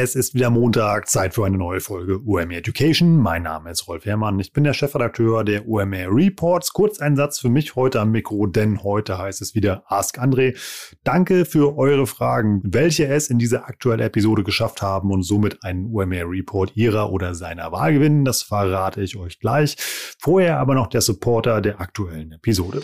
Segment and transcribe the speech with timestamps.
[0.00, 3.16] Es ist wieder Montag, Zeit für eine neue Folge UMR Education.
[3.16, 6.72] Mein Name ist Rolf Herrmann, ich bin der Chefredakteur der UMR Reports.
[6.72, 10.56] Kurz ein Satz für mich heute am Mikro, denn heute heißt es wieder Ask André.
[11.02, 15.86] Danke für eure Fragen, welche es in dieser aktuellen Episode geschafft haben und somit einen
[15.86, 18.24] UMR Report ihrer oder seiner Wahl gewinnen.
[18.24, 19.74] Das verrate ich euch gleich.
[20.20, 22.82] Vorher aber noch der Supporter der aktuellen Episode.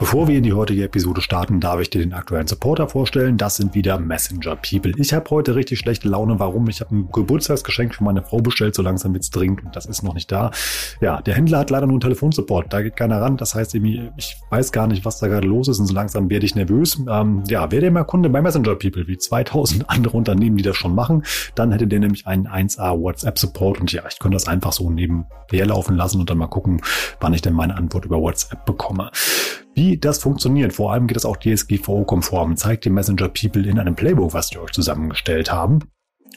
[0.00, 3.36] Bevor wir in die heutige Episode starten, darf ich dir den aktuellen Supporter vorstellen.
[3.36, 4.92] Das sind wieder Messenger People.
[4.96, 6.40] Ich habe heute richtig schlechte Laune.
[6.40, 6.68] Warum?
[6.68, 10.02] Ich habe ein Geburtstagsgeschenk für meine Frau bestellt, so langsam wird's dringend und das ist
[10.02, 10.50] noch nicht da.
[11.00, 12.72] Ja, der Händler hat leider nur einen Telefonsupport.
[12.72, 13.36] Da geht keiner ran.
[13.36, 16.44] Das heißt ich weiß gar nicht, was da gerade los ist und so langsam werde
[16.44, 17.00] ich nervös.
[17.08, 20.96] Ähm, ja, der mal Kunde bei Messenger People, wie 2000 andere Unternehmen, die das schon
[20.96, 21.22] machen,
[21.54, 24.90] dann hätte der nämlich einen 1A WhatsApp Support und ja, ich könnte das einfach so
[24.90, 26.80] nebenher laufen lassen und dann mal gucken,
[27.20, 29.12] wann ich denn meine Antwort über WhatsApp bekomme.
[29.74, 33.96] Wie das funktioniert, vor allem geht es auch DSGVO-konform, zeigt die Messenger People in einem
[33.96, 35.80] Playbook, was wir euch zusammengestellt haben.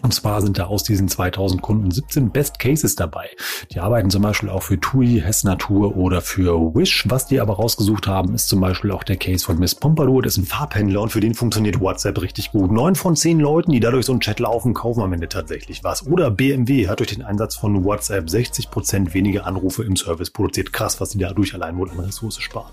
[0.01, 3.29] Und zwar sind da aus diesen 2000 Kunden 17 Best Cases dabei.
[3.71, 7.05] Die arbeiten zum Beispiel auch für TUI, Hess Natur oder für Wish.
[7.07, 10.21] Was die aber rausgesucht haben, ist zum Beispiel auch der Case von Miss Pompadour.
[10.21, 12.71] Das ist ein Farbhändler und für den funktioniert WhatsApp richtig gut.
[12.71, 16.05] Neun von zehn Leuten, die dadurch so einen Chat laufen, kaufen am Ende tatsächlich was.
[16.07, 20.73] Oder BMW hat durch den Einsatz von WhatsApp 60 Prozent weniger Anrufe im Service produziert.
[20.73, 22.71] Krass, was die dadurch allein wohl an Ressource sparen.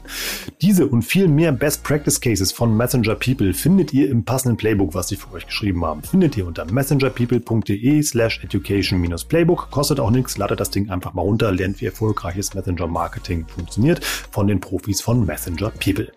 [0.60, 4.94] Diese und viel mehr Best Practice Cases von Messenger People findet ihr im passenden Playbook,
[4.94, 6.02] was sie für euch geschrieben haben.
[6.02, 9.70] Findet ihr unter Messenger messengerpeople.de slash education-playbook.
[9.70, 14.46] Kostet auch nichts, ladet das Ding einfach mal runter, lernt wie erfolgreiches Messenger-Marketing funktioniert von
[14.46, 16.12] den Profis von Messenger People.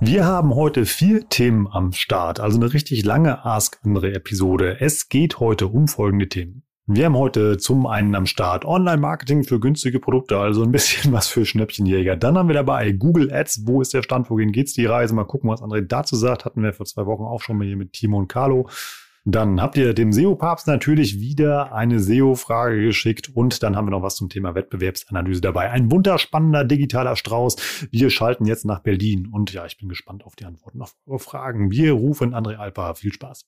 [0.00, 4.76] Wir haben heute vier Themen am Start, also eine richtig lange Ask andere Episode.
[4.80, 6.65] Es geht heute um folgende Themen.
[6.88, 11.26] Wir haben heute zum einen am Start Online-Marketing für günstige Produkte, also ein bisschen was
[11.26, 12.14] für Schnäppchenjäger.
[12.14, 13.66] Dann haben wir dabei Google Ads.
[13.66, 14.30] Wo ist der Stand?
[14.30, 15.12] Wohin geht's die Reise?
[15.12, 16.44] Mal gucken, was André dazu sagt.
[16.44, 18.68] Hatten wir vor zwei Wochen auch schon mal hier mit Timo und Carlo.
[19.24, 24.02] Dann habt ihr dem SEO-Papst natürlich wieder eine SEO-Frage geschickt und dann haben wir noch
[24.02, 25.70] was zum Thema Wettbewerbsanalyse dabei.
[25.70, 27.88] Ein wunderspannender digitaler Strauß.
[27.90, 31.18] Wir schalten jetzt nach Berlin und ja, ich bin gespannt auf die Antworten auf eure
[31.18, 31.72] Fragen.
[31.72, 32.94] Wir rufen André Alpa.
[32.94, 33.46] Viel Spaß.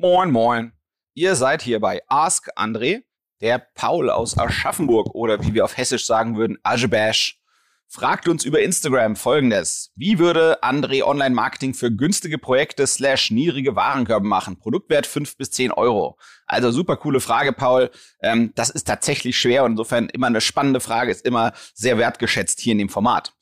[0.00, 0.72] Moin, moin.
[1.12, 3.02] Ihr seid hier bei Ask André.
[3.42, 7.38] Der Paul aus Aschaffenburg oder wie wir auf Hessisch sagen würden, Ajebash,
[7.86, 9.92] fragt uns über Instagram folgendes.
[9.96, 14.58] Wie würde André Online-Marketing für günstige Projekte slash niedrige Warenkörbe machen?
[14.58, 16.18] Produktwert 5 bis 10 Euro.
[16.46, 17.90] Also super coole Frage, Paul.
[18.22, 22.60] Ähm, das ist tatsächlich schwer und insofern immer eine spannende Frage, ist immer sehr wertgeschätzt
[22.60, 23.34] hier in dem Format.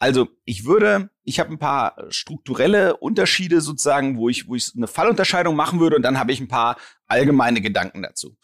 [0.00, 4.88] Also ich würde, ich habe ein paar strukturelle Unterschiede sozusagen, wo ich, wo ich eine
[4.88, 8.34] Fallunterscheidung machen würde und dann habe ich ein paar allgemeine Gedanken dazu.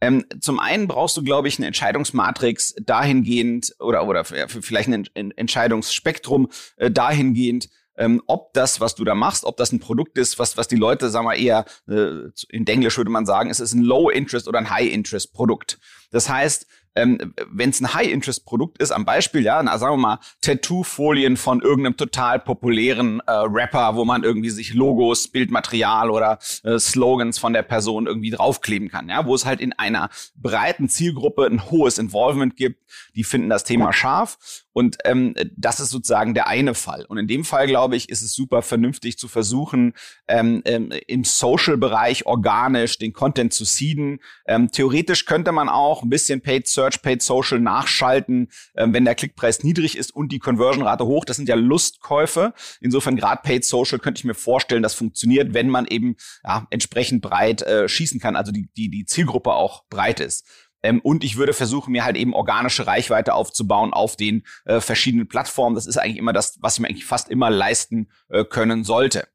[0.00, 6.48] Ähm, zum einen brauchst du, glaube ich, eine Entscheidungsmatrix dahingehend oder oder vielleicht ein Entscheidungsspektrum
[6.76, 10.56] äh, dahingehend, ähm, ob das, was du da machst, ob das ein Produkt ist, was,
[10.56, 13.82] was die Leute, sagen wir eher, äh, in Englisch würde man sagen, es ist ein
[13.82, 15.78] Low-Interest oder ein High-Interest-Produkt.
[16.10, 20.18] Das heißt, ähm, wenn es ein High-Interest-Produkt ist, am Beispiel, ja, na, sagen wir mal,
[20.40, 26.78] Tattoo-Folien von irgendeinem total populären äh, Rapper, wo man irgendwie sich Logos, Bildmaterial oder äh,
[26.78, 31.46] Slogans von der Person irgendwie draufkleben kann, ja, wo es halt in einer breiten Zielgruppe
[31.46, 32.82] ein hohes Involvement gibt,
[33.14, 34.38] die finden das Thema scharf
[34.72, 37.04] und ähm, das ist sozusagen der eine Fall.
[37.04, 39.94] Und in dem Fall, glaube ich, ist es super vernünftig zu versuchen,
[40.28, 44.20] ähm, ähm, im Social-Bereich organisch den Content zu seeden.
[44.46, 49.14] Ähm, theoretisch könnte man auch ein bisschen Paid Search, Paid Social nachschalten, ähm, wenn der
[49.14, 51.24] Klickpreis niedrig ist und die Conversion-Rate hoch.
[51.24, 52.54] Das sind ja Lustkäufe.
[52.80, 57.22] Insofern gerade Paid Social könnte ich mir vorstellen, das funktioniert, wenn man eben ja, entsprechend
[57.22, 60.46] breit äh, schießen kann, also die, die, die Zielgruppe auch breit ist.
[60.82, 65.28] Ähm, und ich würde versuchen, mir halt eben organische Reichweite aufzubauen auf den äh, verschiedenen
[65.28, 65.76] Plattformen.
[65.76, 69.28] Das ist eigentlich immer das, was ich mir eigentlich fast immer leisten äh, können sollte.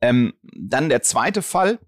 [0.00, 1.80] Ähm, dann der zweite Fall,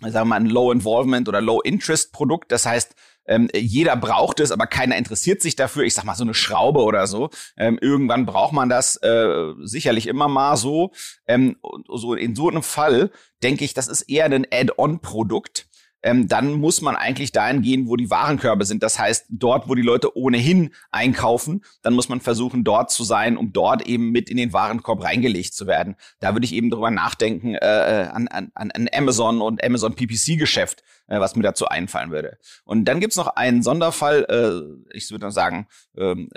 [0.00, 2.52] sagen wir mal ein Low Involvement oder Low Interest Produkt.
[2.52, 2.94] Das heißt,
[3.30, 5.84] ähm, jeder braucht es, aber keiner interessiert sich dafür.
[5.84, 7.30] Ich sag mal so eine Schraube oder so.
[7.56, 10.90] Ähm, irgendwann braucht man das äh, sicherlich immer mal so.
[11.28, 11.56] Ähm,
[11.88, 13.10] so in so einem Fall
[13.42, 15.69] denke ich, das ist eher ein Add-on-Produkt
[16.02, 18.82] ähm, dann muss man eigentlich dahin gehen, wo die Warenkörbe sind.
[18.82, 23.36] Das heißt, dort, wo die Leute ohnehin einkaufen, dann muss man versuchen, dort zu sein,
[23.36, 25.96] um dort eben mit in den Warenkorb reingelegt zu werden.
[26.20, 31.20] Da würde ich eben drüber nachdenken äh, an, an, an Amazon und Amazon PPC-Geschäft, äh,
[31.20, 32.38] was mir dazu einfallen würde.
[32.64, 35.66] Und dann gibt's noch einen Sonderfall, äh, ich würde sagen,
[35.96, 36.30] ähm,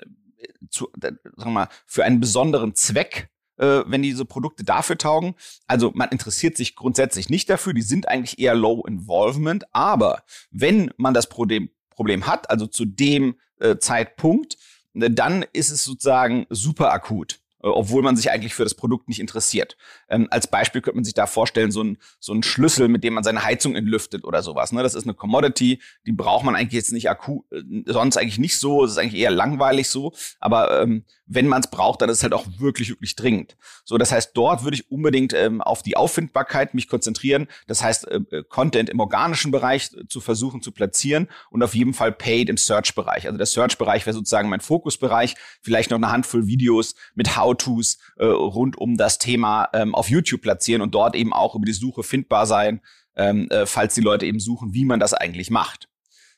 [0.70, 5.36] zu, sagen wir mal, für einen besonderen Zweck äh, wenn diese Produkte dafür taugen.
[5.68, 10.92] Also man interessiert sich grundsätzlich nicht dafür, die sind eigentlich eher Low Involvement, aber wenn
[10.98, 14.58] man das Problem, Problem hat, also zu dem äh, Zeitpunkt,
[14.94, 17.43] dann ist es sozusagen super akut.
[17.64, 19.78] Äh, obwohl man sich eigentlich für das Produkt nicht interessiert.
[20.10, 23.14] Ähm, als Beispiel könnte man sich da vorstellen, so ein, so ein Schlüssel, mit dem
[23.14, 24.72] man seine Heizung entlüftet oder sowas.
[24.72, 24.84] Ne?
[24.84, 28.60] Das ist eine Commodity, die braucht man eigentlich jetzt nicht akut, äh, sonst eigentlich nicht
[28.60, 32.18] so, es ist eigentlich eher langweilig so, aber ähm, wenn man es braucht, dann ist
[32.18, 33.56] es halt auch wirklich, wirklich dringend.
[33.86, 37.48] So, das heißt, dort würde ich unbedingt ähm, auf die Auffindbarkeit mich konzentrieren.
[37.68, 41.94] Das heißt, äh, äh Content im organischen Bereich zu versuchen zu platzieren und auf jeden
[41.94, 43.26] Fall Paid im Search-Bereich.
[43.26, 45.36] Also der Search-Bereich wäre sozusagen mein Fokusbereich.
[45.62, 50.42] Vielleicht noch eine Handvoll Videos mit How-Tos äh, rund um das Thema ähm, auf YouTube
[50.42, 52.82] platzieren und dort eben auch über die Suche findbar sein,
[53.16, 55.88] ähm, äh, falls die Leute eben suchen, wie man das eigentlich macht.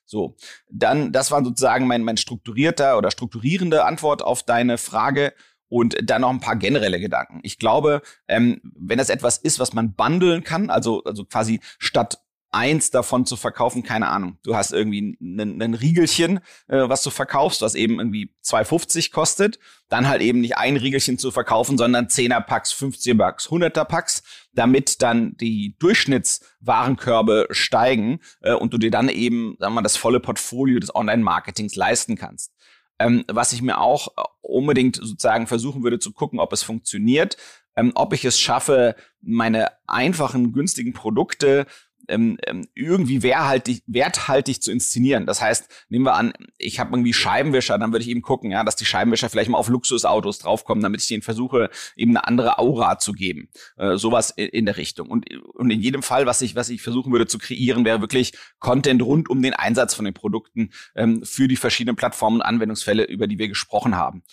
[0.06, 0.36] So,
[0.70, 5.34] dann, das war sozusagen mein, mein strukturierter oder strukturierende Antwort auf deine Frage.
[5.68, 7.40] Und dann noch ein paar generelle Gedanken.
[7.42, 12.20] Ich glaube, ähm, wenn das etwas ist, was man bundeln kann, also, also quasi statt
[12.56, 14.38] eins davon zu verkaufen, keine Ahnung.
[14.44, 19.60] Du hast irgendwie ein Riegelchen, äh, was du verkaufst, was eben irgendwie 2,50 kostet.
[19.90, 24.24] Dann halt eben nicht ein Riegelchen zu verkaufen, sondern 10er Packs, 50er Packs, 100er Packs,
[24.54, 29.98] damit dann die Durchschnittswarenkörbe steigen äh, und du dir dann eben, sagen wir mal, das
[29.98, 32.54] volle Portfolio des Online-Marketings leisten kannst.
[33.00, 34.08] Ähm, was ich mir auch
[34.42, 37.36] unbedingt sozusagen versuchen würde zu gucken, ob es funktioniert,
[37.76, 41.66] ähm, ob ich es schaffe, meine einfachen, günstigen Produkte
[42.08, 45.26] ähm, ähm, irgendwie werthaltig, werthaltig zu inszenieren.
[45.26, 48.64] Das heißt, nehmen wir an, ich habe irgendwie Scheibenwischer, dann würde ich eben gucken, ja,
[48.64, 52.60] dass die Scheibenwischer vielleicht mal auf Luxusautos draufkommen, damit ich denen versuche, eben eine andere
[52.60, 53.50] Aura zu geben.
[53.78, 55.10] Äh, sowas in, der Richtung.
[55.10, 58.34] Und, und in jedem Fall, was ich, was ich versuchen würde zu kreieren, wäre wirklich
[58.60, 63.04] Content rund um den Einsatz von den Produkten ähm, für die verschiedenen Plattformen und Anwendungsfälle,
[63.04, 64.24] über die wir gesprochen haben.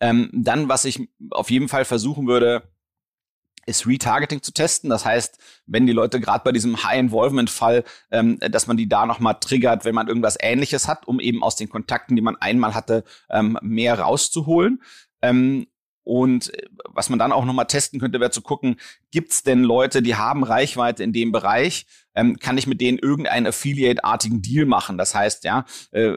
[0.00, 2.71] Ähm, dann, was ich auf jeden Fall versuchen würde,
[3.66, 4.90] ist Retargeting zu testen.
[4.90, 9.36] Das heißt, wenn die Leute gerade bei diesem High-Involvement-Fall, ähm, dass man die da nochmal
[9.40, 13.04] triggert, wenn man irgendwas Ähnliches hat, um eben aus den Kontakten, die man einmal hatte,
[13.30, 14.82] ähm, mehr rauszuholen.
[15.22, 15.66] Ähm,
[16.04, 18.76] und äh, was man dann auch nochmal testen könnte, wäre zu gucken,
[19.10, 21.86] gibt's denn Leute, die haben Reichweite in dem Bereich?
[22.14, 24.98] Ähm, kann ich mit denen irgendeinen Affiliate-artigen Deal machen?
[24.98, 26.12] Das heißt, ja, äh,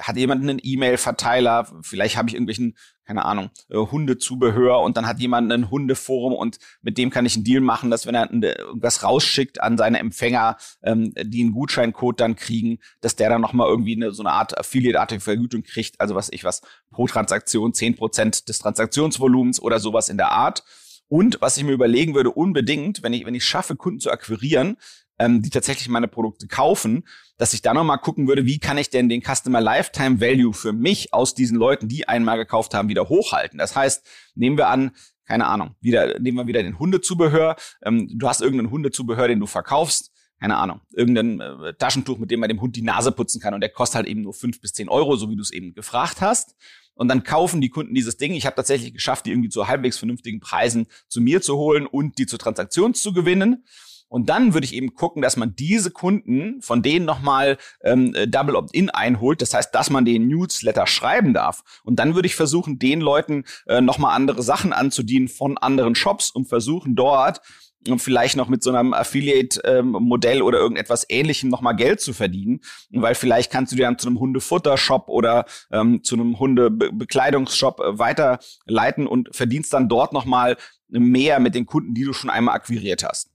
[0.00, 1.72] hat jemand einen E-Mail-Verteiler?
[1.82, 2.76] Vielleicht habe ich irgendwelchen
[3.12, 7.34] keine Ahnung, äh, Hundezubehör und dann hat jemand ein Hundeforum und mit dem kann ich
[7.34, 12.18] einen Deal machen, dass wenn er irgendwas rausschickt an seine Empfänger, ähm, die einen Gutscheincode
[12.18, 16.14] dann kriegen, dass der dann nochmal irgendwie eine, so eine Art Affiliate-artige Vergütung kriegt, also
[16.14, 20.64] was ich was, pro Transaktion zehn Prozent des Transaktionsvolumens oder sowas in der Art.
[21.08, 24.78] Und was ich mir überlegen würde, unbedingt, wenn ich, wenn ich schaffe, Kunden zu akquirieren,
[25.22, 27.04] ähm, die tatsächlich meine Produkte kaufen,
[27.36, 30.72] dass ich da nochmal gucken würde, wie kann ich denn den Customer Lifetime Value für
[30.72, 33.58] mich aus diesen Leuten, die einmal gekauft haben, wieder hochhalten.
[33.58, 34.04] Das heißt,
[34.34, 34.92] nehmen wir an,
[35.24, 37.56] keine Ahnung, wieder, nehmen wir wieder den Hundezubehör.
[37.84, 40.10] Ähm, du hast irgendeinen Hundezubehör, den du verkaufst
[40.40, 43.60] keine Ahnung, irgendein äh, Taschentuch, mit dem man dem Hund die Nase putzen kann und
[43.60, 46.20] der kostet halt eben nur fünf bis zehn Euro, so wie du es eben gefragt
[46.20, 46.56] hast.
[46.94, 48.34] Und dann kaufen die Kunden dieses Ding.
[48.34, 52.18] Ich habe tatsächlich geschafft, die irgendwie zu halbwegs vernünftigen Preisen zu mir zu holen und
[52.18, 53.64] die zur Transaktion zu gewinnen.
[54.12, 58.28] Und dann würde ich eben gucken, dass man diese Kunden von denen nochmal ähm, äh,
[58.28, 59.40] Double Opt-in einholt.
[59.40, 61.62] Das heißt, dass man den Newsletter schreiben darf.
[61.82, 66.30] Und dann würde ich versuchen, den Leuten äh, nochmal andere Sachen anzudienen von anderen Shops
[66.30, 67.40] und versuchen dort
[67.88, 72.60] und vielleicht noch mit so einem Affiliate-Modell ähm, oder irgendetwas ähnlichem nochmal Geld zu verdienen.
[72.90, 77.98] Weil vielleicht kannst du dir dann zu einem Hundefuttershop oder ähm, zu einem Hundebekleidungsshop äh,
[77.98, 83.04] weiterleiten und verdienst dann dort nochmal mehr mit den Kunden, die du schon einmal akquiriert
[83.04, 83.31] hast.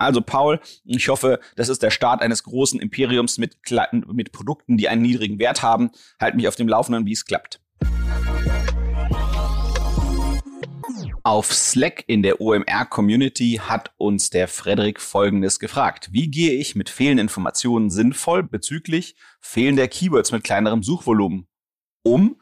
[0.00, 3.58] Also Paul, ich hoffe, das ist der Start eines großen Imperiums mit,
[4.06, 5.90] mit Produkten, die einen niedrigen Wert haben.
[6.18, 7.60] Halt mich auf dem Laufenden, wie es klappt.
[11.22, 16.08] Auf Slack in der OMR-Community hat uns der Frederik Folgendes gefragt.
[16.12, 21.46] Wie gehe ich mit fehlenden Informationen sinnvoll bezüglich fehlender Keywords mit kleinerem Suchvolumen
[22.02, 22.40] um?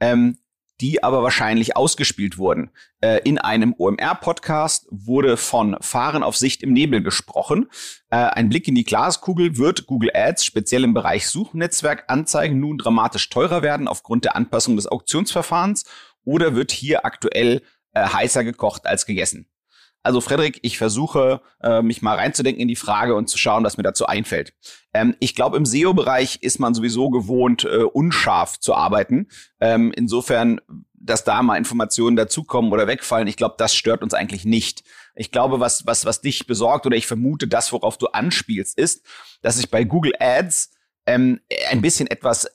[0.00, 0.38] Ähm,
[0.80, 2.70] die aber wahrscheinlich ausgespielt wurden.
[3.00, 7.68] Äh, in einem OMR-Podcast wurde von Fahren auf Sicht im Nebel gesprochen.
[8.10, 13.28] Äh, ein Blick in die Glaskugel wird Google Ads speziell im Bereich Suchnetzwerkanzeigen nun dramatisch
[13.28, 15.84] teurer werden aufgrund der Anpassung des Auktionsverfahrens
[16.24, 19.48] oder wird hier aktuell äh, heißer gekocht als gegessen?
[20.08, 23.76] Also Frederik, ich versuche, äh, mich mal reinzudenken in die Frage und zu schauen, was
[23.76, 24.54] mir dazu einfällt.
[24.94, 29.28] Ähm, ich glaube, im SEO-Bereich ist man sowieso gewohnt, äh, unscharf zu arbeiten.
[29.60, 30.62] Ähm, insofern,
[30.94, 34.82] dass da mal Informationen dazukommen oder wegfallen, ich glaube, das stört uns eigentlich nicht.
[35.14, 39.04] Ich glaube, was, was, was dich besorgt oder ich vermute, das, worauf du anspielst, ist,
[39.42, 40.70] dass ich bei Google Ads
[41.04, 42.48] ähm, ein bisschen etwas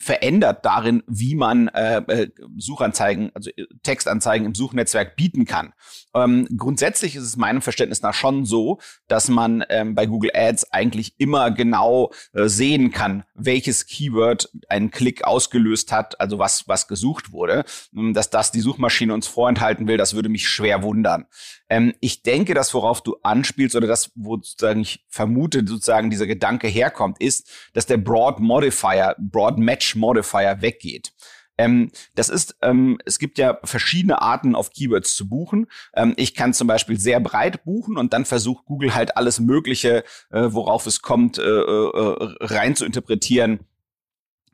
[0.00, 5.72] verändert darin, wie man äh, äh, Suchanzeigen, also äh, Textanzeigen im Suchnetzwerk bieten kann.
[6.14, 10.72] Ähm, grundsätzlich ist es meinem Verständnis nach schon so, dass man ähm, bei Google Ads
[10.72, 16.88] eigentlich immer genau äh, sehen kann, welches Keyword einen Klick ausgelöst hat, also was was
[16.88, 17.64] gesucht wurde.
[17.94, 21.26] Ähm, dass das die Suchmaschine uns vorenthalten will, das würde mich schwer wundern.
[21.68, 26.26] Ähm, ich denke, das, worauf du anspielst oder das, wo sozusagen ich vermute, sozusagen dieser
[26.26, 31.12] Gedanke herkommt, ist, dass der Broad Modifier, Broad Match Modifier weggeht.
[31.58, 35.66] Ähm, das ist, ähm, es gibt ja verschiedene Arten auf Keywords zu buchen.
[35.94, 40.04] Ähm, ich kann zum Beispiel sehr breit buchen und dann versucht Google halt alles Mögliche,
[40.30, 43.60] äh, worauf es kommt, äh, äh, rein zu interpretieren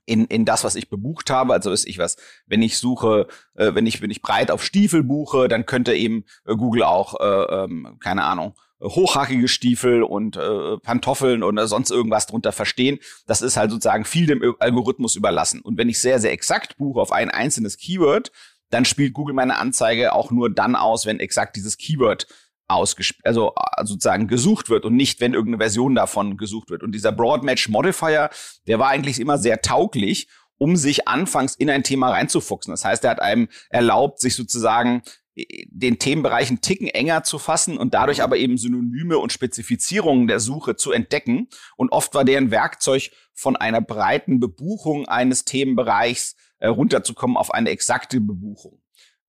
[0.07, 1.53] in, in das, was ich bebucht habe.
[1.53, 5.03] Also ist ich was, wenn ich suche, äh, wenn ich, wenn ich breit auf Stiefel
[5.03, 10.77] buche, dann könnte eben äh, Google auch, äh, ähm, keine Ahnung, hochhackige Stiefel und äh,
[10.79, 12.99] Pantoffeln oder sonst irgendwas drunter verstehen.
[13.27, 15.61] Das ist halt sozusagen viel dem Algorithmus überlassen.
[15.61, 18.31] Und wenn ich sehr, sehr exakt buche auf ein einzelnes Keyword,
[18.71, 22.27] dann spielt Google meine Anzeige auch nur dann aus, wenn exakt dieses Keyword
[22.67, 26.83] ausgespielt, also äh, sozusagen gesucht wird und nicht, wenn irgendeine Version davon gesucht wird.
[26.83, 28.31] Und dieser Broad Match Modifier,
[28.67, 32.73] der war eigentlich immer sehr tauglich, um sich anfangs in ein Thema reinzufuchsen.
[32.73, 37.77] Das heißt, er hat einem erlaubt, sich sozusagen äh, den Themenbereichen Ticken enger zu fassen
[37.77, 41.49] und dadurch aber eben Synonyme und Spezifizierungen der Suche zu entdecken.
[41.77, 47.53] Und oft war der ein Werkzeug von einer breiten Bebuchung eines Themenbereichs äh, runterzukommen auf
[47.53, 48.81] eine exakte Bebuchung.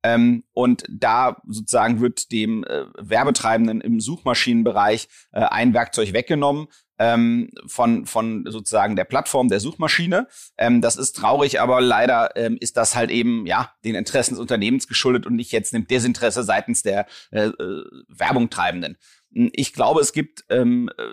[0.04, 6.68] Ähm, und da sozusagen wird dem äh, Werbetreibenden im Suchmaschinenbereich äh, ein Werkzeug weggenommen
[7.00, 10.28] ähm, von, von sozusagen der Plattform der Suchmaschine.
[10.58, 14.42] Ähm, das ist traurig, aber leider ähm, ist das halt eben ja den Interessen des
[14.42, 18.98] Unternehmens geschuldet und nicht jetzt dem Desinteresse seitens der äh, äh, Werbungtreibenden.
[19.32, 21.04] Ich glaube, es gibt ähm, äh,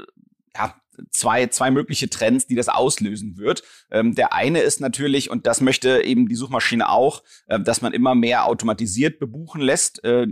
[0.56, 0.74] ja,
[1.10, 3.62] zwei, zwei mögliche Trends, die das auslösen wird.
[3.90, 7.92] Ähm, der eine ist natürlich, und das möchte eben die Suchmaschine auch, äh, dass man
[7.92, 10.26] immer mehr automatisiert bebuchen lässt äh,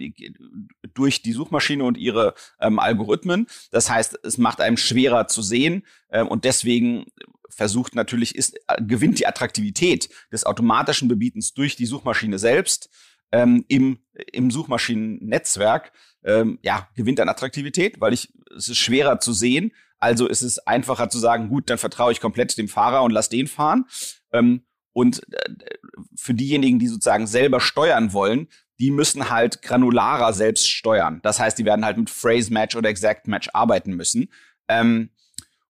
[0.95, 3.47] durch die Suchmaschine und ihre ähm, Algorithmen.
[3.71, 7.07] Das heißt, es macht einem schwerer zu sehen äh, und deswegen
[7.49, 12.91] versucht natürlich, ist, äh, gewinnt die Attraktivität des automatischen Bebietens durch die Suchmaschine selbst
[13.33, 13.99] ähm, im,
[14.33, 15.93] im Suchmaschinennetzwerk
[16.25, 20.59] ähm, ja, gewinnt an Attraktivität, weil ich, es ist schwerer zu sehen also ist es
[20.67, 23.87] einfacher zu sagen, gut, dann vertraue ich komplett dem Fahrer und lass den fahren.
[24.33, 25.55] Ähm, und äh,
[26.17, 28.49] für diejenigen, die sozusagen selber steuern wollen,
[28.81, 31.21] die müssen halt granularer selbst steuern.
[31.23, 34.31] Das heißt, die werden halt mit Phrase Match oder Exact Match arbeiten müssen.
[34.69, 35.11] Ähm,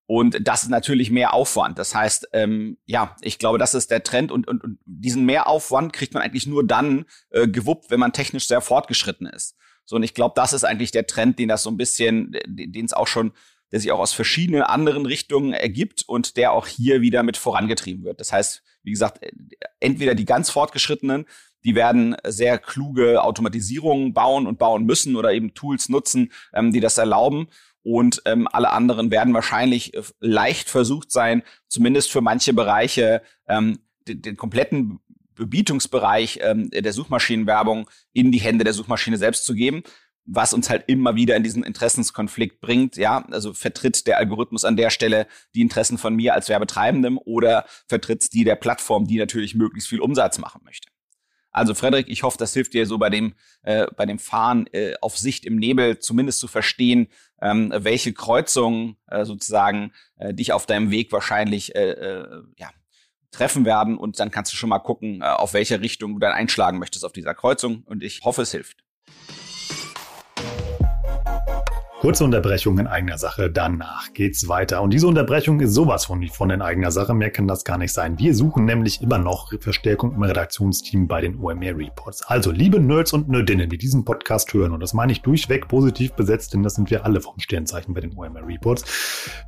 [0.07, 1.77] und das ist natürlich mehr Aufwand.
[1.77, 5.93] Das heißt, ähm, ja, ich glaube, das ist der Trend und, und, und diesen Mehraufwand
[5.93, 9.55] kriegt man eigentlich nur dann äh, gewuppt, wenn man technisch sehr fortgeschritten ist.
[9.85, 12.85] So, und ich glaube, das ist eigentlich der Trend, den das so ein bisschen, den
[12.85, 13.33] es auch schon
[13.71, 18.03] der sich auch aus verschiedenen anderen Richtungen ergibt und der auch hier wieder mit vorangetrieben
[18.03, 18.19] wird.
[18.19, 19.21] Das heißt, wie gesagt,
[19.79, 21.25] entweder die ganz fortgeschrittenen,
[21.63, 26.79] die werden sehr kluge Automatisierungen bauen und bauen müssen oder eben Tools nutzen, ähm, die
[26.79, 27.47] das erlauben.
[27.83, 33.79] Und ähm, alle anderen werden wahrscheinlich äh, leicht versucht sein, zumindest für manche Bereiche ähm,
[34.07, 34.99] den, den kompletten
[35.35, 39.83] Bebietungsbereich ähm, der Suchmaschinenwerbung in die Hände der Suchmaschine selbst zu geben
[40.25, 42.95] was uns halt immer wieder in diesen Interessenskonflikt bringt.
[42.95, 47.65] Ja, also vertritt der Algorithmus an der Stelle die Interessen von mir als Werbetreibendem oder
[47.87, 50.89] vertritt die der Plattform, die natürlich möglichst viel Umsatz machen möchte.
[51.51, 54.93] Also Frederik, ich hoffe, das hilft dir so bei dem äh, bei dem Fahren äh,
[55.01, 57.09] auf Sicht im Nebel zumindest zu verstehen,
[57.41, 62.69] ähm, welche Kreuzungen äh, sozusagen äh, dich auf deinem Weg wahrscheinlich äh, äh, ja,
[63.31, 66.31] treffen werden und dann kannst du schon mal gucken, äh, auf welche Richtung du dann
[66.31, 68.85] einschlagen möchtest auf dieser Kreuzung und ich hoffe, es hilft.
[72.01, 74.81] Kurze Unterbrechung in eigener Sache, danach geht's weiter.
[74.81, 77.93] Und diese Unterbrechung ist sowas von von in eigener Sache, mehr kann das gar nicht
[77.93, 78.17] sein.
[78.17, 82.23] Wir suchen nämlich immer noch Verstärkung im Redaktionsteam bei den OMR Reports.
[82.23, 86.13] Also, liebe Nerds und Nerdinnen, die diesen Podcast hören, und das meine ich durchweg positiv
[86.13, 88.83] besetzt, denn das sind wir alle vom Sternzeichen bei den OMR Reports.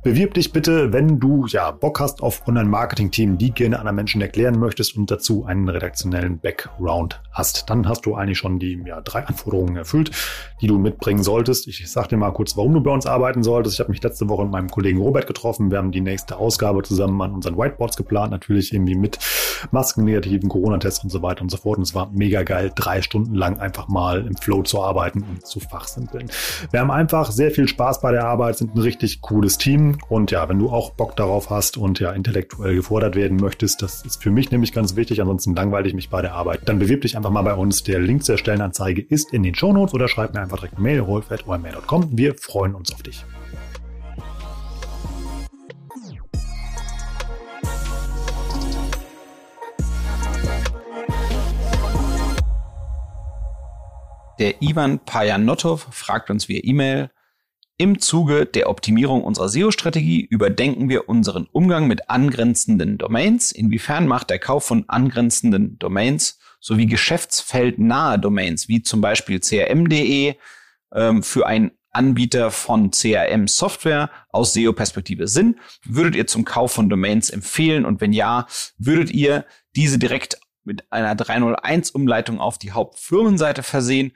[0.04, 4.60] Bewirb dich bitte, wenn du ja Bock hast auf Online-Marketing-Themen, die gerne anderen Menschen erklären
[4.60, 7.68] möchtest und dazu einen redaktionellen Background hast.
[7.68, 10.12] Dann hast du eigentlich schon die ja, drei Anforderungen erfüllt,
[10.60, 11.66] die du mitbringen solltest.
[11.66, 13.76] Ich sag dir mal kurz kurz, warum du bei uns arbeiten solltest.
[13.76, 15.70] Ich habe mich letzte Woche mit meinem Kollegen Robert getroffen.
[15.70, 19.18] Wir haben die nächste Ausgabe zusammen an unseren Whiteboards geplant, natürlich irgendwie mit
[19.70, 21.78] Masken, negativen Corona-Tests und so weiter und so fort.
[21.78, 25.46] Und es war mega geil, drei Stunden lang einfach mal im Flow zu arbeiten und
[25.46, 26.30] zu fachsimpeln.
[26.70, 29.98] Wir haben einfach sehr viel Spaß bei der Arbeit, sind ein richtig cooles Team.
[30.08, 34.04] Und ja, wenn du auch Bock darauf hast und ja intellektuell gefordert werden möchtest, das
[34.04, 37.02] ist für mich nämlich ganz wichtig, ansonsten langweile ich mich bei der Arbeit, dann bewirb
[37.02, 37.82] dich einfach mal bei uns.
[37.82, 41.00] Der Link zur Stellenanzeige ist in den Shownotes oder schreib mir einfach direkt eine Mail,
[41.00, 42.08] rolf.omr.com.
[42.12, 43.24] Wir freuen uns auf dich.
[54.38, 57.10] Der Ivan Pajanotov fragt uns via E-Mail,
[57.76, 63.50] im Zuge der Optimierung unserer SEO-Strategie überdenken wir unseren Umgang mit angrenzenden Domains.
[63.50, 70.36] Inwiefern macht der Kauf von angrenzenden Domains sowie geschäftsfeldnahe Domains, wie zum Beispiel crm.de,
[70.94, 75.58] ähm, für einen Anbieter von CRM-Software aus SEO-Perspektive Sinn?
[75.84, 77.84] Würdet ihr zum Kauf von Domains empfehlen?
[77.84, 78.46] Und wenn ja,
[78.78, 84.12] würdet ihr diese direkt mit einer 301-Umleitung auf die Hauptfirmenseite versehen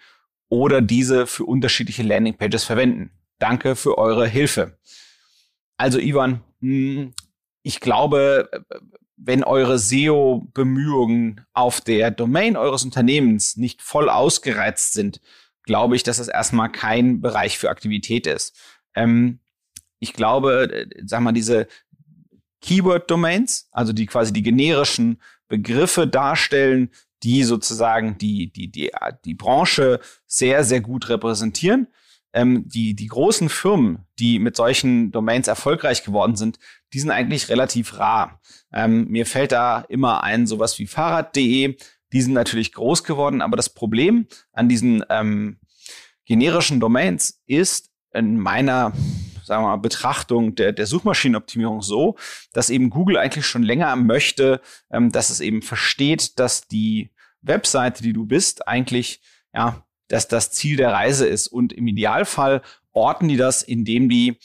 [0.48, 3.10] oder diese für unterschiedliche Landingpages verwenden?
[3.38, 4.78] Danke für eure Hilfe.
[5.76, 7.14] Also Ivan, hm,
[7.62, 8.50] ich glaube,
[9.16, 15.20] wenn eure SEO-Bemühungen auf der Domain eures Unternehmens nicht voll ausgereizt sind,
[15.64, 18.56] glaube ich, dass das erstmal kein Bereich für Aktivität ist.
[18.94, 19.40] Ähm,
[19.98, 21.66] ich glaube, sag mal, diese
[22.62, 26.90] Keyword-Domains, also die quasi die generischen Begriffe darstellen,
[27.22, 28.92] die sozusagen die, die, die,
[29.24, 31.88] die Branche sehr, sehr gut repräsentieren
[32.32, 36.58] ähm, die, die großen Firmen, die mit solchen Domains erfolgreich geworden sind,
[36.92, 38.40] die sind eigentlich relativ rar.
[38.72, 41.76] Ähm, mir fällt da immer ein, sowas wie Fahrrad.de,
[42.12, 45.58] die sind natürlich groß geworden, aber das Problem an diesen ähm,
[46.26, 48.92] generischen Domains ist in meiner
[49.48, 52.16] sagen wir mal, Betrachtung der, der Suchmaschinenoptimierung so,
[52.52, 57.10] dass eben Google eigentlich schon länger möchte, ähm, dass es eben versteht, dass die
[57.42, 59.20] Webseite, die du bist, eigentlich
[59.52, 61.48] ja dass das Ziel der Reise ist.
[61.48, 62.62] Und im Idealfall
[62.92, 64.38] orten die das, indem die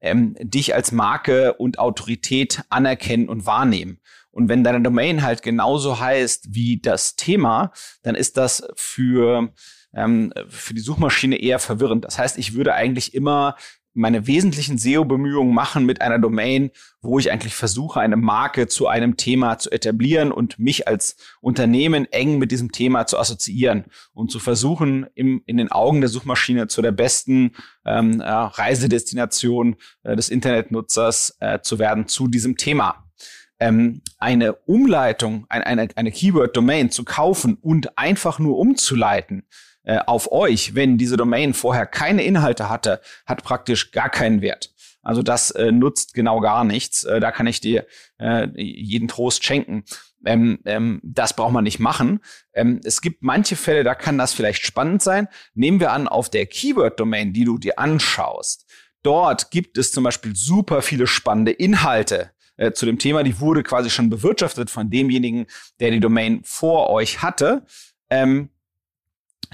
[0.00, 4.00] ähm, dich als Marke und Autorität anerkennen und wahrnehmen.
[4.30, 9.52] Und wenn deine Domain halt genauso heißt wie das Thema, dann ist das für,
[9.92, 12.04] ähm, für die Suchmaschine eher verwirrend.
[12.04, 13.56] Das heißt, ich würde eigentlich immer
[13.92, 16.70] meine wesentlichen SEO-Bemühungen machen mit einer Domain,
[17.00, 22.06] wo ich eigentlich versuche, eine Marke zu einem Thema zu etablieren und mich als Unternehmen
[22.12, 26.68] eng mit diesem Thema zu assoziieren und zu versuchen, im, in den Augen der Suchmaschine
[26.68, 27.52] zu der besten
[27.84, 33.06] ähm, äh, Reisedestination äh, des Internetnutzers äh, zu werden zu diesem Thema.
[33.58, 39.44] Ähm, eine Umleitung, ein, eine, eine Keyword-Domain zu kaufen und einfach nur umzuleiten,
[39.84, 44.72] äh, auf euch, wenn diese Domain vorher keine Inhalte hatte, hat praktisch gar keinen Wert.
[45.02, 47.04] Also das äh, nutzt genau gar nichts.
[47.04, 47.86] Äh, da kann ich dir
[48.18, 49.84] äh, jeden Trost schenken.
[50.26, 52.20] Ähm, ähm, das braucht man nicht machen.
[52.52, 55.28] Ähm, es gibt manche Fälle, da kann das vielleicht spannend sein.
[55.54, 58.66] Nehmen wir an, auf der Keyword-Domain, die du dir anschaust,
[59.02, 63.22] dort gibt es zum Beispiel super viele spannende Inhalte äh, zu dem Thema.
[63.22, 65.46] Die wurde quasi schon bewirtschaftet von demjenigen,
[65.80, 67.64] der die Domain vor euch hatte.
[68.10, 68.50] Ähm,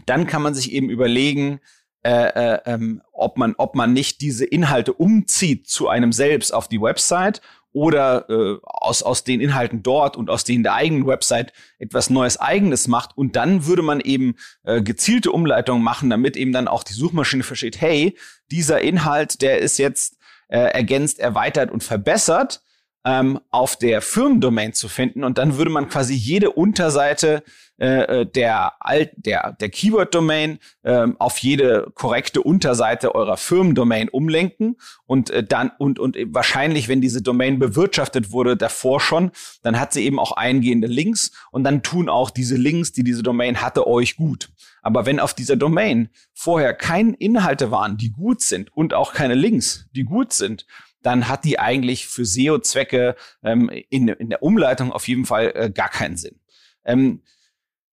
[0.07, 1.61] dann kann man sich eben überlegen,
[2.05, 6.69] äh, äh, ähm, ob, man, ob man nicht diese Inhalte umzieht zu einem selbst auf
[6.69, 7.41] die Website
[7.73, 12.39] oder äh, aus, aus den Inhalten dort und aus denen der eigenen Website etwas Neues
[12.39, 13.17] Eigenes macht.
[13.19, 17.43] Und dann würde man eben äh, gezielte Umleitungen machen, damit eben dann auch die Suchmaschine
[17.43, 18.17] versteht, hey,
[18.51, 20.17] dieser Inhalt, der ist jetzt
[20.49, 22.63] äh, ergänzt, erweitert und verbessert
[23.07, 25.23] ähm, auf der Firmendomain zu finden.
[25.23, 27.45] Und dann würde man quasi jede Unterseite
[27.79, 34.77] äh, äh, der, Alt, der, der Keyword-Domain äh, auf jede korrekte Unterseite eurer Firmendomain umlenken
[35.05, 39.31] und äh, dann und, und wahrscheinlich, wenn diese Domain bewirtschaftet wurde davor schon,
[39.63, 43.23] dann hat sie eben auch eingehende Links und dann tun auch diese Links, die diese
[43.23, 44.49] Domain hatte, euch gut.
[44.83, 49.35] Aber wenn auf dieser Domain vorher keine Inhalte waren, die gut sind und auch keine
[49.35, 50.67] Links, die gut sind,
[51.07, 53.15] dann hat die eigentlich für SEO-Zwecke
[53.45, 56.41] ähm, in, in der Umleitung auf jeden Fall äh, gar keinen Sinn.
[56.85, 57.23] Ähm,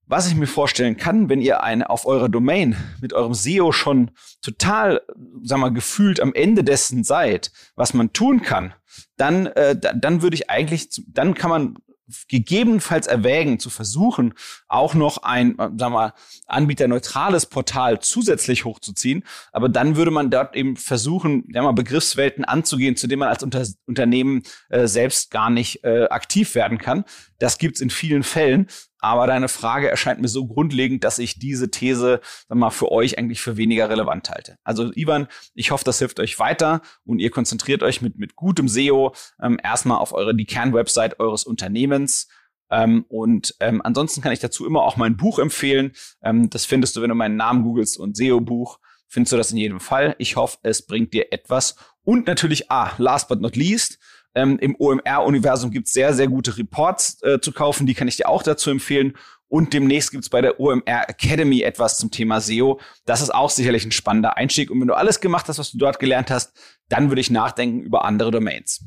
[0.07, 4.09] was ich mir vorstellen kann, wenn ihr eine auf eurer Domain mit eurem SEO schon
[4.41, 5.01] total,
[5.43, 8.73] sag mal, gefühlt am Ende dessen seid, was man tun kann,
[9.15, 11.77] dann, äh, dann würde ich eigentlich, dann kann man
[12.27, 14.33] gegebenenfalls erwägen, zu versuchen,
[14.67, 16.13] auch noch ein, äh, sagen wir,
[16.47, 19.23] anbieterneutrales Portal zusätzlich hochzuziehen.
[19.51, 23.43] Aber dann würde man dort eben versuchen, ja mal Begriffswelten anzugehen, zu denen man als
[23.43, 27.05] Unter Unternehmen äh, selbst gar nicht äh, aktiv werden kann.
[27.43, 28.67] Das gibt's in vielen Fällen.
[28.99, 33.17] Aber deine Frage erscheint mir so grundlegend, dass ich diese These sag mal, für euch
[33.17, 34.57] eigentlich für weniger relevant halte.
[34.63, 38.69] Also Ivan, ich hoffe, das hilft euch weiter und ihr konzentriert euch mit, mit gutem
[38.69, 42.29] SEO ähm, erstmal auf eure, die Kernwebsite eures Unternehmens.
[42.71, 45.91] Ähm, und ähm, ansonsten kann ich dazu immer auch mein Buch empfehlen.
[46.21, 48.79] Ähm, das findest du, wenn du meinen Namen googelst und SEO-Buch,
[49.09, 50.15] findest du das in jedem Fall.
[50.17, 51.75] Ich hoffe, es bringt dir etwas.
[52.05, 53.99] Und natürlich, ah, last but not least,
[54.35, 58.29] ähm, Im OMR-Universum gibt's sehr, sehr gute Reports äh, zu kaufen, die kann ich dir
[58.29, 59.13] auch dazu empfehlen.
[59.47, 62.79] Und demnächst gibt's bei der OMR Academy etwas zum Thema SEO.
[63.05, 64.71] Das ist auch sicherlich ein spannender Einstieg.
[64.71, 66.53] Und wenn du alles gemacht hast, was du dort gelernt hast,
[66.89, 68.83] dann würde ich nachdenken über andere Domains.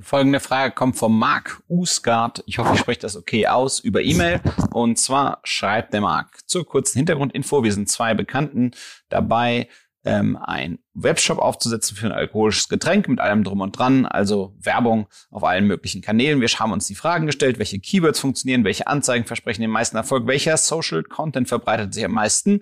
[0.00, 2.42] Folgende Frage kommt vom Marc Usgard.
[2.46, 4.40] Ich hoffe, ich spreche das okay aus über E-Mail.
[4.72, 7.62] Und zwar schreibt der Marc zur kurzen Hintergrundinfo.
[7.62, 8.72] Wir sind zwei Bekannten
[9.08, 9.68] dabei,
[10.04, 15.08] ähm, ein Webshop aufzusetzen für ein alkoholisches Getränk mit allem drum und dran, also Werbung
[15.30, 16.40] auf allen möglichen Kanälen.
[16.40, 20.26] Wir haben uns die Fragen gestellt, welche Keywords funktionieren, welche Anzeigen versprechen den meisten Erfolg,
[20.26, 22.60] welcher Social Content verbreitet sich am meisten.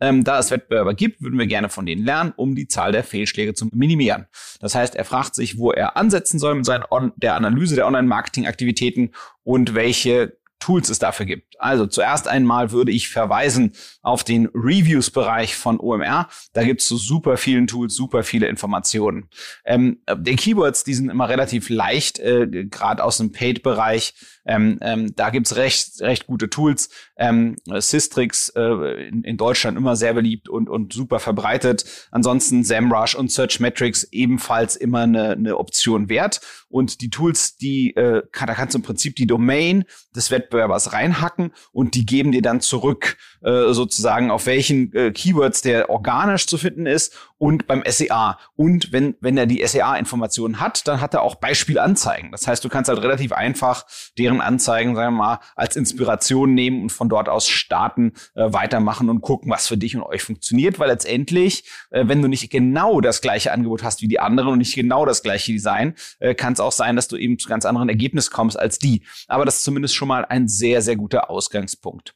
[0.00, 3.02] Ähm, da es Wettbewerber gibt, würden wir gerne von denen lernen, um die Zahl der
[3.02, 4.26] Fehlschläge zu minimieren.
[4.60, 7.86] Das heißt, er fragt sich, wo er ansetzen soll mit seiner On der Analyse der
[7.86, 9.10] Online-Marketing-Aktivitäten
[9.42, 11.60] und welche Tools es dafür gibt.
[11.60, 16.28] Also zuerst einmal würde ich verweisen auf den Reviews-Bereich von OMR.
[16.52, 19.28] Da gibt es so super vielen Tools, super viele Informationen.
[19.64, 24.14] Ähm, die Keywords, die sind immer relativ leicht, äh, gerade aus dem Paid-Bereich.
[24.48, 26.88] Ähm, ähm, da gibt's recht, recht gute Tools.
[27.16, 31.84] Ähm, Systrix äh, in, in, Deutschland immer sehr beliebt und, und super verbreitet.
[32.10, 36.40] Ansonsten SEMrush und Searchmetrics ebenfalls immer eine, eine Option wert.
[36.70, 39.84] Und die Tools, die äh, kann, da kannst du im Prinzip die Domain
[40.16, 45.62] des Wettbewerbers reinhacken und die geben dir dann zurück äh, sozusagen, auf welchen äh, Keywords
[45.62, 48.38] der organisch zu finden ist und beim SEA.
[48.56, 52.32] Und wenn, wenn er die SEA-Informationen hat, dann hat er auch Beispielanzeigen.
[52.32, 53.86] Das heißt, du kannst halt relativ einfach
[54.18, 59.08] deren Anzeigen, sagen wir mal, als Inspiration nehmen und von dort aus starten, äh, weitermachen
[59.08, 60.78] und gucken, was für dich und euch funktioniert.
[60.78, 64.58] Weil letztendlich, äh, wenn du nicht genau das gleiche Angebot hast wie die anderen und
[64.58, 67.64] nicht genau das gleiche Design, äh, kann es auch sein, dass du eben zu ganz
[67.64, 69.04] anderen Ergebnissen kommst als die.
[69.28, 72.14] Aber das ist zumindest schon mal ein sehr, sehr guter Ausgangspunkt.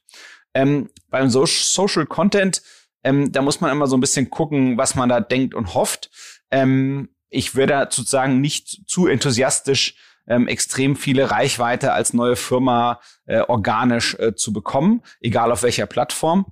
[0.53, 2.61] Ähm, beim so Social Content,
[3.03, 6.09] ähm, da muss man immer so ein bisschen gucken, was man da denkt und hofft.
[6.51, 9.95] Ähm, ich würde sozusagen nicht zu enthusiastisch
[10.27, 15.85] ähm, extrem viele Reichweite als neue Firma äh, organisch äh, zu bekommen, egal auf welcher
[15.85, 16.45] Plattform.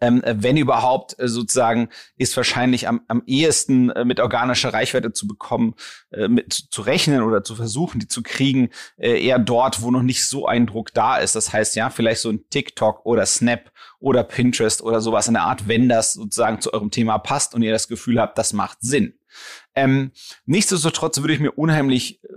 [0.00, 5.12] Ähm, äh, wenn überhaupt, äh, sozusagen, ist wahrscheinlich am, am ehesten äh, mit organischer Reichweite
[5.12, 5.74] zu bekommen,
[6.10, 10.02] äh, mit zu rechnen oder zu versuchen, die zu kriegen, äh, eher dort, wo noch
[10.02, 11.36] nicht so ein Druck da ist.
[11.36, 15.44] Das heißt, ja, vielleicht so ein TikTok oder Snap oder Pinterest oder sowas in der
[15.44, 18.78] Art, wenn das sozusagen zu eurem Thema passt und ihr das Gefühl habt, das macht
[18.80, 19.14] Sinn.
[19.74, 20.12] Ähm,
[20.46, 22.28] nichtsdestotrotz würde ich mir unheimlich äh,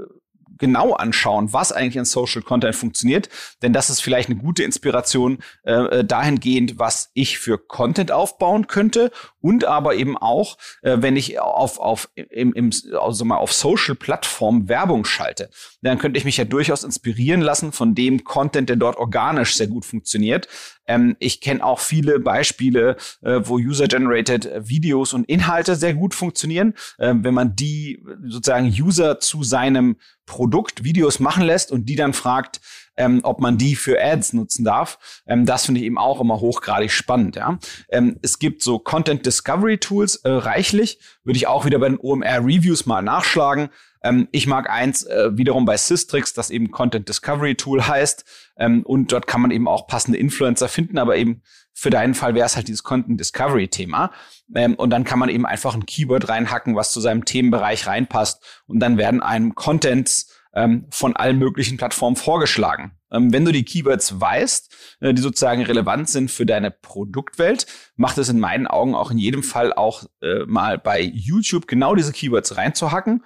[0.58, 3.30] genau anschauen, was eigentlich in Social Content funktioniert,
[3.62, 8.68] denn das ist vielleicht eine gute Inspiration äh, äh, dahingehend, was ich für Content aufbauen
[8.68, 9.12] könnte
[9.44, 13.94] und aber eben auch, äh, wenn ich auf auf im, im also mal auf Social
[13.94, 15.50] Plattformen Werbung schalte,
[15.82, 19.68] dann könnte ich mich ja durchaus inspirieren lassen von dem Content, der dort organisch sehr
[19.68, 20.48] gut funktioniert.
[20.88, 26.74] Ähm, ich kenne auch viele Beispiele, äh, wo User-generated Videos und Inhalte sehr gut funktionieren,
[26.98, 32.14] äh, wenn man die sozusagen User zu seinem Produkt Videos machen lässt und die dann
[32.14, 32.62] fragt,
[32.98, 35.24] ähm, ob man die für Ads nutzen darf.
[35.26, 37.36] Ähm, das finde ich eben auch immer hochgradig spannend.
[37.36, 37.60] Ja?
[37.90, 42.00] Ähm, es gibt so Content Discovery Tools äh, reichlich, würde ich auch wieder bei den
[42.00, 43.70] OMR Reviews mal nachschlagen.
[44.04, 48.26] Ähm, ich mag eins äh, wiederum bei Systrix, das eben Content Discovery Tool heißt.
[48.58, 51.42] Ähm, und dort kann man eben auch passende Influencer finden, aber eben
[51.74, 54.12] für deinen Fall wäre es halt dieses Content Discovery Thema.
[54.54, 58.44] Ähm, und dann kann man eben einfach ein Keyword reinhacken, was zu seinem Themenbereich reinpasst.
[58.68, 62.92] Und dann werden einem Contents ähm, von allen möglichen Plattformen vorgeschlagen.
[63.12, 68.18] Ähm, wenn du die Keywords weißt, äh, die sozusagen relevant sind für deine Produktwelt, macht
[68.18, 72.12] es in meinen Augen auch in jedem Fall auch äh, mal bei YouTube genau diese
[72.12, 73.24] Keywords reinzuhacken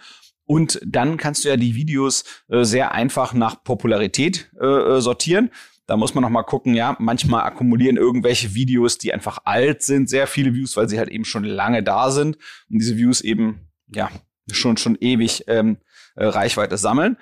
[0.47, 5.51] und dann kannst du ja die Videos äh, sehr einfach nach Popularität äh, äh, sortieren.
[5.85, 10.09] Da muss man noch mal gucken, ja, manchmal akkumulieren irgendwelche Videos, die einfach alt sind,
[10.09, 12.37] sehr viele Views, weil sie halt eben schon lange da sind
[12.69, 14.09] und diese Views eben, ja,
[14.51, 15.77] schon, schon ewig ähm,
[16.17, 17.17] äh, Reichweite sammeln.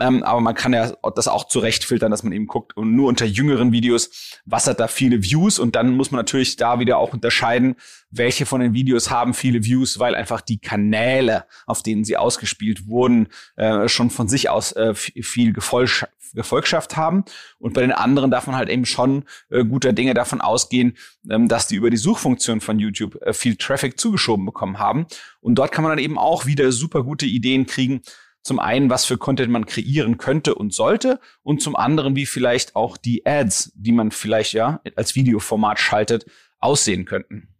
[0.00, 3.08] Ähm, aber man kann ja das auch zurecht filtern, dass man eben guckt und nur
[3.08, 6.98] unter jüngeren Videos, was hat da viele Views und dann muss man natürlich da wieder
[6.98, 7.74] auch unterscheiden,
[8.10, 12.86] welche von den Videos haben viele Views, weil einfach die Kanäle, auf denen sie ausgespielt
[12.86, 17.24] wurden, äh, schon von sich aus äh, viel Gefolgschaft, Gefolgschaft haben.
[17.58, 20.96] Und bei den anderen darf man halt eben schon äh, guter Dinge davon ausgehen,
[21.28, 25.06] ähm, dass die über die Suchfunktion von YouTube äh, viel Traffic zugeschoben bekommen haben.
[25.40, 28.02] Und dort kann man dann eben auch wieder super gute Ideen kriegen,
[28.48, 32.74] zum einen, was für Content man kreieren könnte und sollte und zum anderen, wie vielleicht
[32.74, 36.24] auch die Ads, die man vielleicht ja als Videoformat schaltet,
[36.58, 37.54] aussehen könnten.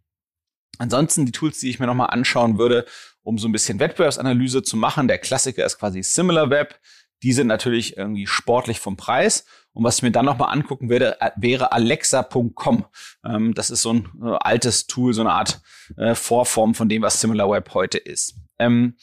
[0.79, 2.85] Ansonsten die Tools, die ich mir nochmal anschauen würde,
[3.21, 5.07] um so ein bisschen Wettbewerbsanalyse zu machen.
[5.07, 6.79] Der Klassiker ist quasi SimilarWeb.
[7.21, 9.45] Die sind natürlich irgendwie sportlich vom Preis.
[9.73, 12.85] Und was ich mir dann nochmal angucken würde, äh, wäre alexa.com.
[13.25, 15.61] Ähm, das ist so ein äh, altes Tool, so eine Art
[15.97, 18.35] äh, Vorform von dem, was SimilarWeb heute ist.
[18.57, 18.95] Ähm,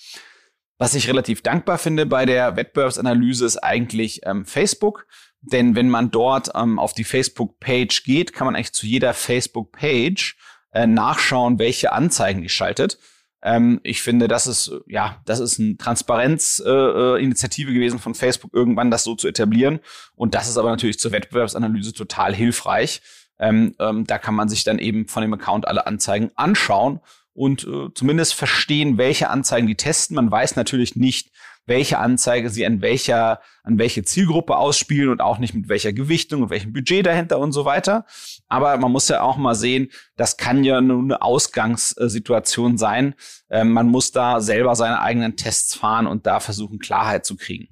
[0.79, 5.07] was ich relativ dankbar finde bei der Wettbewerbsanalyse ist eigentlich ähm, Facebook.
[5.41, 10.37] Denn wenn man dort ähm, auf die Facebook-Page geht, kann man eigentlich zu jeder Facebook-Page
[10.73, 12.99] äh, nachschauen, welche Anzeigen die schaltet.
[13.43, 18.91] Ähm, ich finde, das ist, ja, das ist eine Transparenzinitiative äh, gewesen von Facebook, irgendwann
[18.91, 19.81] das so zu etablieren.
[20.15, 23.03] Und das ist aber natürlich zur Wettbewerbsanalyse total hilfreich.
[23.39, 27.01] Ähm, ähm, da kann man sich dann eben von dem Account alle Anzeigen anschauen
[27.37, 30.17] und äh, zumindest verstehen, welche Anzeigen die testen.
[30.17, 31.31] Man weiß natürlich nicht,
[31.67, 36.43] welche Anzeige sie an welcher, an welche Zielgruppe ausspielen und auch nicht mit welcher Gewichtung
[36.43, 38.07] und welchem Budget dahinter und so weiter.
[38.49, 43.15] Aber man muss ja auch mal sehen, das kann ja nur eine Ausgangssituation sein.
[43.51, 47.69] Ähm, man muss da selber seine eigenen Tests fahren und da versuchen, Klarheit zu kriegen.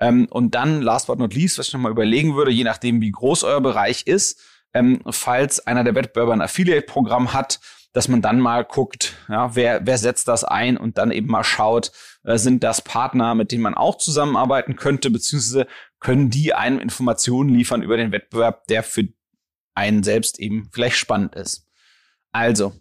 [0.00, 3.10] Ähm, und dann, last but not least, was ich nochmal überlegen würde, je nachdem, wie
[3.10, 4.40] groß euer Bereich ist,
[4.74, 7.60] ähm, falls einer der Wettbewerber ein Affiliate-Programm hat,
[7.94, 11.44] dass man dann mal guckt, ja, wer, wer setzt das ein und dann eben mal
[11.44, 11.92] schaut,
[12.24, 15.66] äh, sind das Partner, mit denen man auch zusammenarbeiten könnte, beziehungsweise
[16.00, 19.08] können die einem Informationen liefern über den Wettbewerb, der für
[19.74, 21.68] einen selbst eben vielleicht spannend ist.
[22.32, 22.74] Also,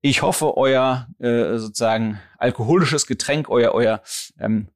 [0.00, 4.02] ich hoffe, euer äh, sozusagen alkoholisches Getränk, euer, euer
[4.40, 4.68] ähm,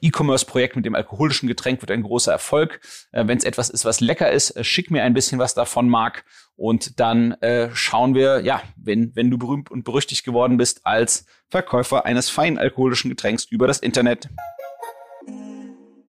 [0.00, 2.80] E-Commerce-Projekt mit dem alkoholischen Getränk wird ein großer Erfolg.
[3.12, 5.88] Äh, Wenn es etwas ist, was lecker ist, äh, schick mir ein bisschen was davon,
[5.88, 6.24] Marc.
[6.56, 11.24] Und dann äh, schauen wir, ja, wenn, wenn du berühmt und berüchtigt geworden bist als
[11.48, 14.28] Verkäufer eines feinen alkoholischen Getränks über das Internet.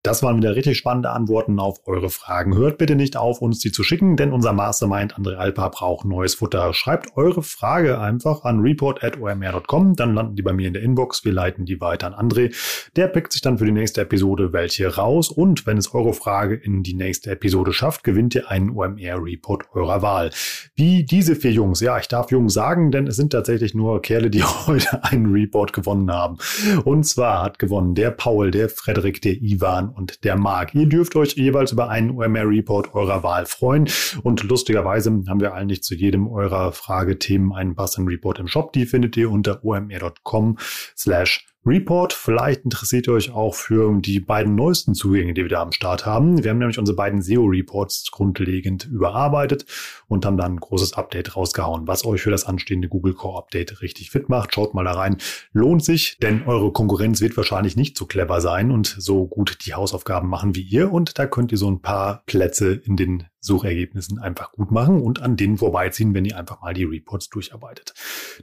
[0.09, 2.57] Das waren wieder richtig spannende Antworten auf eure Fragen.
[2.57, 6.33] Hört bitte nicht auf, uns die zu schicken, denn unser Mastermind André Alpa braucht neues
[6.33, 6.73] Futter.
[6.73, 11.25] Schreibt eure Frage einfach an report.omr.com, dann landen die bei mir in der Inbox.
[11.25, 12.55] Wir leiten die weiter an André.
[12.95, 16.55] Der pickt sich dann für die nächste Episode welche raus und wenn es eure Frage
[16.55, 20.31] in die nächste Episode schafft, gewinnt ihr einen OMR-Report eurer Wahl.
[20.73, 24.31] Wie diese vier Jungs, ja, ich darf Jungs sagen, denn es sind tatsächlich nur Kerle,
[24.31, 26.39] die heute einen Report gewonnen haben.
[26.83, 30.73] Und zwar hat gewonnen der Paul, der Frederik, der Ivan und der Marc.
[30.73, 33.89] Ihr dürft euch jeweils über einen OMR-Report eurer Wahl freuen.
[34.23, 38.71] Und lustigerweise haben wir eigentlich zu jedem eurer Fragethemen einen passenden Report im Shop.
[38.73, 40.57] Die findet ihr unter omr.com
[40.97, 42.13] slash Report.
[42.13, 46.05] Vielleicht interessiert ihr euch auch für die beiden neuesten Zugänge, die wir da am Start
[46.05, 46.43] haben.
[46.43, 49.65] Wir haben nämlich unsere beiden SEO-Reports grundlegend überarbeitet
[50.07, 53.81] und haben dann ein großes Update rausgehauen, was euch für das anstehende Google Core Update
[53.81, 54.55] richtig fit macht.
[54.55, 55.17] Schaut mal da rein.
[55.51, 59.73] Lohnt sich, denn eure Konkurrenz wird wahrscheinlich nicht so clever sein und so gut die
[59.73, 60.91] Hausaufgaben machen wie ihr.
[60.91, 65.21] Und da könnt ihr so ein paar Plätze in den Suchergebnissen einfach gut machen und
[65.21, 67.93] an denen vorbeiziehen, wenn ihr einfach mal die Reports durcharbeitet.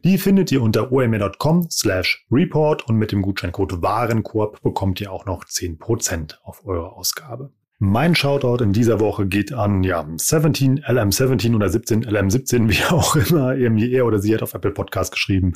[0.04, 5.26] Die findet ihr unter omr.com slash report und mit dem Gutscheincode Warenkorb bekommt ihr auch
[5.26, 7.52] noch 10% auf eure Ausgabe.
[7.78, 13.16] Mein Shoutout in dieser Woche geht an ja, 17 LM17 oder 17 LM17, wie auch
[13.16, 15.52] immer, irgendwie er oder sie hat auf Apple Podcast geschrieben.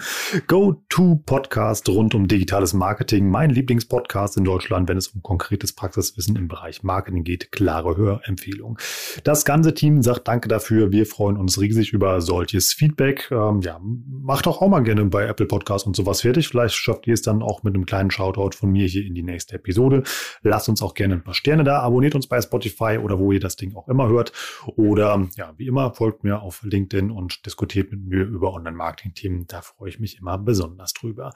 [0.46, 3.30] Go-To-Podcast rund um digitales Marketing.
[3.30, 7.52] Mein Lieblingspodcast in Deutschland, wenn es um konkretes Praxiswissen im Bereich Marketing geht.
[7.52, 8.78] Klare Hörempfehlung.
[9.24, 10.92] Das ganze Team sagt Danke dafür.
[10.92, 13.30] Wir freuen uns riesig über solches Feedback.
[13.30, 16.48] Ähm, ja, macht auch, auch mal gerne bei Apple Podcast und sowas fertig.
[16.48, 19.22] Vielleicht schafft ihr es dann auch mit einem kleinen Shoutout von mir hier in die
[19.22, 20.02] nächste Episode.
[20.42, 21.78] Lasst uns auch gerne ein paar Sterne da.
[21.80, 24.32] Abonniert abonniert uns bei Spotify oder wo ihr das Ding auch immer hört.
[24.76, 29.46] Oder ja, wie immer, folgt mir auf LinkedIn und diskutiert mit mir über Online-Marketing-Themen.
[29.46, 31.32] Da freue ich mich immer besonders drüber.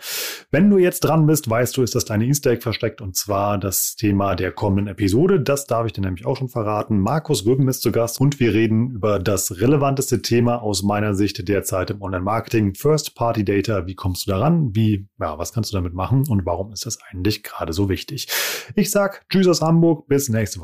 [0.51, 3.59] Wenn du jetzt dran bist, weißt du, ist das deine Easter Egg versteckt und zwar
[3.59, 5.41] das Thema der kommenden Episode.
[5.41, 6.99] Das darf ich dir nämlich auch schon verraten.
[6.99, 11.47] Markus Rüben ist zu Gast und wir reden über das relevanteste Thema aus meiner Sicht
[11.49, 12.75] derzeit im Online-Marketing.
[12.75, 13.87] First-Party Data.
[13.87, 14.75] Wie kommst du daran?
[14.75, 18.29] Wie, ja, was kannst du damit machen und warum ist das eigentlich gerade so wichtig?
[18.75, 20.07] Ich sag Tschüss aus Hamburg.
[20.09, 20.64] Bis nächste Woche.